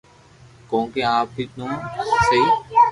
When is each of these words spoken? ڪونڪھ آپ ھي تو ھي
ڪونڪھ 0.69 0.97
آپ 1.15 1.29
ھي 1.37 1.43
تو 1.55 1.63
ھي 2.29 2.41